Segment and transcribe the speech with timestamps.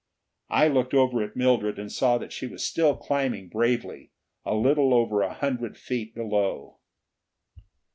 [0.49, 4.09] I looked over at Mildred and saw that she was still climbing bravely,
[4.43, 6.79] a little over a hundred feet below.